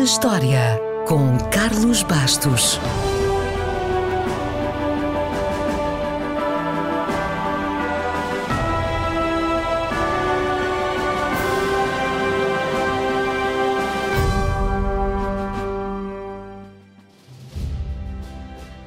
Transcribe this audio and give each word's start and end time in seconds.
na 0.00 0.04
História, 0.04 0.80
com 1.06 1.36
Carlos 1.50 2.02
Bastos. 2.02 2.80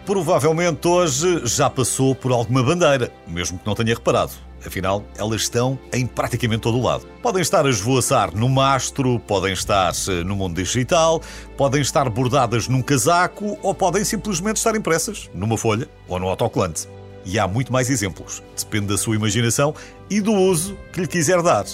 Provavelmente 0.03 0.87
hoje 0.87 1.45
já 1.45 1.69
passou 1.69 2.15
por 2.15 2.31
alguma 2.31 2.63
bandeira, 2.63 3.11
mesmo 3.27 3.59
que 3.59 3.67
não 3.67 3.75
tenha 3.75 3.93
reparado. 3.93 4.31
Afinal, 4.65 5.03
elas 5.17 5.41
estão 5.41 5.77
em 5.91 6.05
praticamente 6.05 6.61
todo 6.61 6.77
o 6.77 6.83
lado. 6.83 7.05
Podem 7.21 7.41
estar 7.41 7.65
a 7.65 7.69
esvoaçar 7.69 8.35
no 8.35 8.47
mastro, 8.47 9.19
podem 9.19 9.53
estar 9.53 9.93
eh, 10.07 10.23
no 10.23 10.35
mundo 10.35 10.55
digital, 10.55 11.21
podem 11.57 11.81
estar 11.81 12.09
bordadas 12.09 12.67
num 12.67 12.81
casaco 12.81 13.57
ou 13.61 13.73
podem 13.75 14.03
simplesmente 14.03 14.57
estar 14.57 14.75
impressas 14.75 15.29
numa 15.33 15.57
folha 15.57 15.87
ou 16.07 16.19
no 16.19 16.27
autocolante. 16.27 16.87
E 17.25 17.39
há 17.39 17.47
muito 17.47 17.71
mais 17.71 17.89
exemplos. 17.89 18.43
Depende 18.57 18.87
da 18.87 18.97
sua 18.97 19.15
imaginação 19.15 19.73
e 20.09 20.19
do 20.19 20.33
uso 20.33 20.77
que 20.91 21.01
lhe 21.01 21.07
quiser 21.07 21.41
dar. 21.41 21.65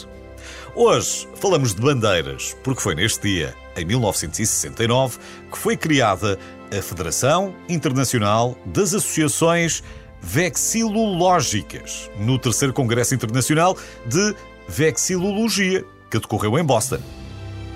Hoje 0.76 1.27
falamos 1.35 1.73
de 1.73 1.81
bandeiras, 1.81 2.55
porque 2.63 2.81
foi 2.81 2.95
neste 2.95 3.27
dia, 3.27 3.55
em 3.76 3.84
1969, 3.85 5.17
que 5.51 5.57
foi 5.57 5.76
criada 5.76 6.37
a 6.71 6.81
Federação 6.81 7.55
Internacional 7.67 8.55
das 8.65 8.93
Associações 8.93 9.84
Vexilológicas, 10.21 12.09
no 12.19 12.37
terceiro 12.37 12.73
Congresso 12.73 13.15
Internacional 13.15 13.77
de 14.05 14.35
Vexilologia, 14.67 15.85
que 16.09 16.19
decorreu 16.19 16.57
em 16.59 16.63
Boston. 16.63 16.99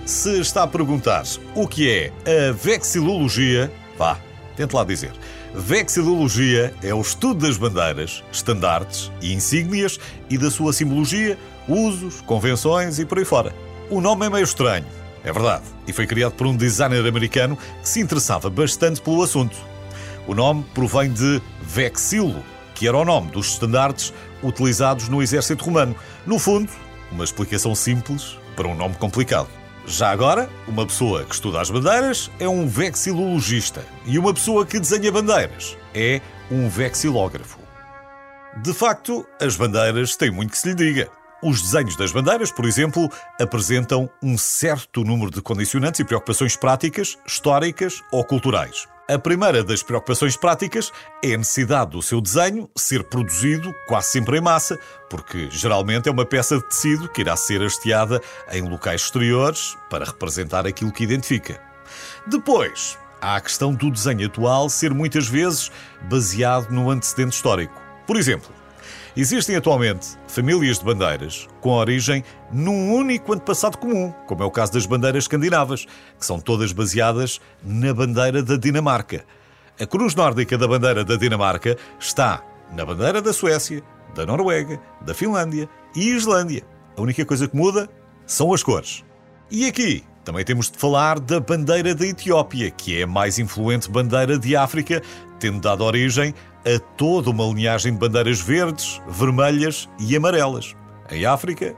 Se 0.05 0.39
está 0.39 0.63
a 0.63 0.67
perguntar 0.67 1.23
o 1.55 1.67
que 1.67 1.89
é 1.89 2.11
a 2.50 2.52
vexilologia, 2.52 3.72
vá, 3.97 4.19
tente 4.55 4.75
lá 4.75 4.83
dizer. 4.83 5.13
Vexilologia 5.55 6.73
é 6.83 6.94
o 6.94 7.00
estudo 7.00 7.47
das 7.47 7.58
bandeiras, 7.58 8.23
estandartes 8.31 9.11
e 9.22 9.33
insígnias 9.33 10.00
e 10.30 10.38
da 10.38 10.52
sua 10.52 10.73
simbologia, 10.73 11.38
usos, 11.67 12.22
convenções 12.22 13.00
e 13.00 13.05
por 13.05 13.19
aí 13.19 13.25
fora. 13.25 13.55
O 13.89 14.02
nome 14.02 14.25
é 14.25 14.30
meio 14.30 14.44
estranho, 14.44 14.85
é 15.23 15.31
verdade, 15.31 15.63
e 15.88 15.94
foi 15.94 16.05
criado 16.05 16.33
por 16.33 16.47
um 16.47 16.57
designer 16.57 17.07
americano 17.07 17.57
que 17.81 17.88
se 17.88 18.02
interessava 18.02 18.50
bastante 18.50 19.02
pelo 19.02 19.23
assunto. 19.23 19.55
O 20.27 20.33
nome 20.33 20.63
provém 20.73 21.11
de 21.11 21.41
Vexilo, 21.61 22.43
que 22.73 22.88
era 22.88 22.97
o 22.97 23.05
nome 23.05 23.31
dos 23.31 23.53
estandartes 23.53 24.13
utilizados 24.41 25.09
no 25.09 25.21
exército 25.21 25.66
romano. 25.66 25.95
No 26.25 26.39
fundo, 26.39 26.71
uma 27.11 27.23
explicação 27.23 27.75
simples 27.75 28.38
para 28.55 28.67
um 28.67 28.75
nome 28.75 28.95
complicado. 28.95 29.49
Já 29.85 30.11
agora, 30.11 30.49
uma 30.66 30.85
pessoa 30.85 31.25
que 31.25 31.33
estuda 31.33 31.59
as 31.59 31.69
bandeiras 31.69 32.31
é 32.39 32.47
um 32.47 32.67
vexilologista 32.67 33.85
e 34.05 34.17
uma 34.17 34.33
pessoa 34.33 34.66
que 34.66 34.79
desenha 34.79 35.11
bandeiras 35.11 35.77
é 35.94 36.21
um 36.49 36.69
vexilógrafo. 36.69 37.59
De 38.61 38.73
facto, 38.73 39.25
as 39.41 39.57
bandeiras 39.57 40.16
têm 40.16 40.31
muito 40.31 40.51
que 40.51 40.57
se 40.57 40.69
lhe 40.69 40.75
diga. 40.75 41.09
Os 41.41 41.61
desenhos 41.61 41.97
das 41.97 42.13
bandeiras, 42.13 42.49
por 42.49 42.63
exemplo, 42.63 43.11
apresentam 43.41 44.09
um 44.21 44.38
certo 44.38 45.03
número 45.03 45.29
de 45.29 45.41
condicionantes 45.41 45.99
e 45.99 46.05
preocupações 46.05 46.55
práticas, 46.55 47.17
históricas 47.27 48.01
ou 48.09 48.23
culturais. 48.23 48.88
A 49.14 49.19
primeira 49.19 49.64
das 49.64 49.83
preocupações 49.83 50.36
práticas 50.36 50.92
é 51.23 51.36
a 51.36 51.38
necessidade 51.38 51.92
do 51.92 52.02
seu 52.02 52.19
desenho 52.19 52.67
ser 52.75 53.03
produzido 53.03 53.72
quase 53.88 54.08
sempre 54.08 54.39
em 54.39 54.42
massa, 54.42 54.80
porque 55.08 55.52
geralmente 55.52 56.09
é 56.09 56.11
uma 56.11 56.25
peça 56.25 56.58
de 56.58 56.64
tecido 56.64 57.08
que 57.08 57.22
irá 57.22 57.38
ser 57.38 57.61
hasteada 57.61 58.19
em 58.52 58.67
locais 58.67 59.02
exteriores 59.02 59.78
para 59.88 60.03
representar 60.03 60.66
aquilo 60.66 60.91
que 60.91 61.03
identifica. 61.03 61.61
Depois, 62.25 62.97
há 63.22 63.36
a 63.36 63.41
questão 63.41 63.72
do 63.72 63.91
desenho 63.91 64.25
atual 64.25 64.68
ser 64.68 64.91
muitas 64.96 65.28
vezes 65.28 65.72
baseado 66.09 66.72
no 66.72 66.90
antecedente 66.90 67.35
histórico. 67.35 67.80
Por 68.07 68.18
exemplo, 68.18 68.50
Existem 69.16 69.56
atualmente 69.56 70.18
famílias 70.28 70.79
de 70.79 70.85
bandeiras 70.85 71.47
com 71.62 71.69
origem 71.69 72.24
num 72.51 72.91
único 72.96 73.31
antepassado 73.31 73.78
comum, 73.78 74.12
como 74.25 74.41
é 74.41 74.46
o 74.46 74.50
caso 74.50 74.74
das 74.74 74.88
bandeiras 74.88 75.25
escandinavas, 75.25 75.85
que 76.18 76.25
são 76.25 76.40
todas 76.40 76.72
baseadas 76.72 77.40
na 77.63 77.94
bandeira 77.94 78.41
da 78.41 78.57
Dinamarca. 78.57 79.24
A 79.79 79.85
cruz 79.85 80.16
nórdica 80.16 80.57
da 80.57 80.68
bandeira 80.68 81.03
da 81.03 81.16
Dinamarca 81.16 81.78
está 82.00 82.44
na 82.72 82.84
bandeira 82.84 83.22
da 83.22 83.31
Suécia, 83.31 83.84
da 84.16 84.25
Noruega, 84.25 84.81
da 85.01 85.13
Finlândia 85.13 85.69
e 85.95 86.09
Islândia. 86.09 86.63
A 86.97 87.01
única 87.01 87.24
coisa 87.24 87.47
que 87.47 87.56
muda 87.56 87.88
são 88.25 88.51
as 88.51 88.63
cores. 88.63 89.03
E 89.51 89.68
aqui 89.68 90.03
também 90.23 90.45
temos 90.45 90.72
de 90.72 90.78
falar 90.78 91.19
da 91.19 91.39
bandeira 91.39 91.94
da 91.94 92.06
Etiópia, 92.06 92.72
que 92.72 93.00
é 93.00 93.03
a 93.03 93.07
mais 93.07 93.39
influente 93.39 93.89
bandeira 93.89 94.39
de 94.39 94.56
África, 94.56 95.01
tendo 95.39 95.59
dado 95.59 95.84
origem 95.84 96.34
a 96.66 96.79
toda 96.97 97.29
uma 97.29 97.45
linhagem 97.45 97.94
de 97.94 98.00
bandeiras 98.00 98.39
verdes, 98.39 99.01
vermelhas 99.07 99.89
e 100.00 100.16
amarelas, 100.16 100.75
em 101.12 101.25
África 101.25 101.75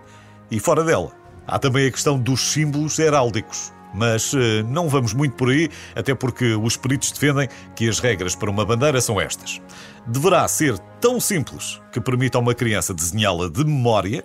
e 0.52 0.60
fora 0.60 0.84
dela. 0.84 1.12
Há 1.48 1.58
também 1.58 1.88
a 1.88 1.92
questão 1.92 2.20
dos 2.20 2.42
símbolos 2.42 3.00
heráldicos, 3.00 3.74
mas 3.94 4.34
eh, 4.34 4.64
não 4.68 4.90
vamos 4.90 5.14
muito 5.14 5.36
por 5.36 5.50
aí, 5.50 5.70
até 5.96 6.14
porque 6.14 6.54
os 6.54 6.78
peritos 6.78 7.12
defendem 7.12 7.48
que 7.76 7.90
as 7.90 8.00
regras 8.00 8.36
para 8.36 8.50
uma 8.50 8.66
bandeira 8.66 9.02
são 9.02 9.20
estas. 9.20 9.62
Deverá 10.06 10.48
ser 10.48 10.78
tão 11.00 11.20
simples 11.20 11.82
que 11.92 12.00
permita 12.00 12.38
a 12.38 12.42
uma 12.42 12.54
criança 12.54 12.94
desenhá-la 12.94 13.48
de 13.48 13.64
memória. 13.64 14.24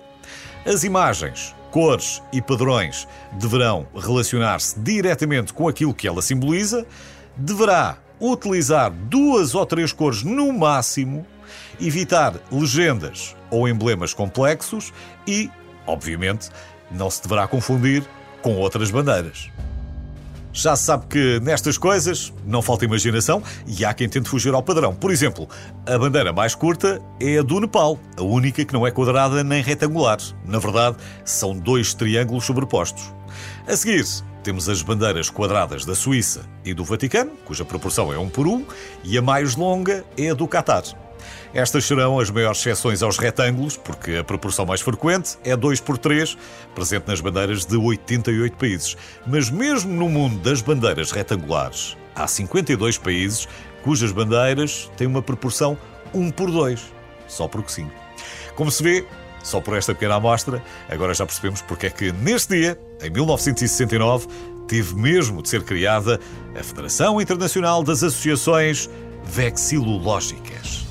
As 0.66 0.84
imagens, 0.84 1.54
cores 1.70 2.22
e 2.32 2.42
padrões 2.42 3.06
deverão 3.32 3.86
relacionar-se 3.94 4.78
diretamente 4.78 5.52
com 5.52 5.68
aquilo 5.68 5.94
que 5.94 6.06
ela 6.06 6.20
simboliza. 6.22 6.86
Deverá 7.36 7.98
utilizar 8.20 8.90
duas 8.90 9.54
ou 9.54 9.64
três 9.64 9.92
cores 9.92 10.22
no 10.22 10.52
máximo, 10.52 11.26
evitar 11.80 12.34
legendas 12.52 13.34
ou 13.50 13.68
emblemas 13.68 14.12
complexos 14.12 14.92
e, 15.26 15.50
obviamente, 15.86 16.50
não 16.90 17.08
se 17.08 17.22
deverá 17.22 17.48
confundir 17.48 18.04
com 18.42 18.56
outras 18.56 18.90
bandeiras. 18.90 19.50
Já 20.52 20.74
se 20.74 20.84
sabe 20.84 21.06
que 21.06 21.40
nestas 21.40 21.78
coisas 21.78 22.32
não 22.44 22.60
falta 22.60 22.84
imaginação 22.84 23.42
e 23.66 23.84
há 23.84 23.94
quem 23.94 24.08
tente 24.08 24.28
fugir 24.28 24.52
ao 24.52 24.62
padrão. 24.62 24.94
Por 24.94 25.10
exemplo, 25.10 25.48
a 25.86 25.96
bandeira 25.96 26.32
mais 26.32 26.54
curta 26.54 27.00
é 27.20 27.38
a 27.38 27.42
do 27.42 27.60
Nepal, 27.60 27.98
a 28.16 28.22
única 28.22 28.64
que 28.64 28.72
não 28.72 28.86
é 28.86 28.90
quadrada 28.90 29.44
nem 29.44 29.62
retangular. 29.62 30.18
Na 30.44 30.58
verdade, 30.58 30.96
são 31.24 31.56
dois 31.56 31.94
triângulos 31.94 32.44
sobrepostos. 32.44 33.12
A 33.66 33.76
seguir, 33.76 34.04
temos 34.42 34.68
as 34.68 34.82
bandeiras 34.82 35.30
quadradas 35.30 35.84
da 35.84 35.94
Suíça 35.94 36.42
e 36.64 36.74
do 36.74 36.84
Vaticano, 36.84 37.30
cuja 37.44 37.64
proporção 37.64 38.12
é 38.12 38.18
1 38.18 38.28
por 38.30 38.46
1, 38.46 38.64
e 39.04 39.16
a 39.16 39.22
mais 39.22 39.54
longa 39.54 40.04
é 40.16 40.30
a 40.30 40.34
do 40.34 40.48
Catar. 40.48 40.82
Estas 41.52 41.84
serão 41.84 42.18
as 42.18 42.30
maiores 42.30 42.60
exceções 42.60 43.02
aos 43.02 43.18
retângulos, 43.18 43.76
porque 43.76 44.16
a 44.16 44.24
proporção 44.24 44.64
mais 44.66 44.80
frequente 44.80 45.36
é 45.44 45.56
2 45.56 45.80
por 45.80 45.98
3, 45.98 46.36
presente 46.74 47.08
nas 47.08 47.20
bandeiras 47.20 47.64
de 47.64 47.76
88 47.76 48.56
países. 48.56 48.96
Mas 49.26 49.50
mesmo 49.50 49.92
no 49.92 50.08
mundo 50.08 50.38
das 50.38 50.60
bandeiras 50.60 51.10
retangulares, 51.10 51.96
há 52.14 52.26
52 52.26 52.98
países 52.98 53.48
cujas 53.82 54.12
bandeiras 54.12 54.90
têm 54.96 55.06
uma 55.06 55.22
proporção 55.22 55.76
1 56.14 56.30
por 56.30 56.50
2, 56.50 56.80
só 57.26 57.48
porque 57.48 57.72
sim. 57.72 57.90
Como 58.54 58.70
se 58.70 58.82
vê, 58.82 59.06
só 59.42 59.60
por 59.60 59.76
esta 59.76 59.94
pequena 59.94 60.16
amostra, 60.16 60.62
agora 60.88 61.14
já 61.14 61.24
percebemos 61.24 61.62
porque 61.62 61.86
é 61.86 61.90
que 61.90 62.12
neste 62.12 62.56
dia, 62.56 62.78
em 63.02 63.10
1969, 63.10 64.26
teve 64.68 64.94
mesmo 64.94 65.42
de 65.42 65.48
ser 65.48 65.62
criada 65.62 66.20
a 66.58 66.62
Federação 66.62 67.20
Internacional 67.20 67.82
das 67.82 68.02
Associações 68.02 68.88
Vexilológicas. 69.24 70.89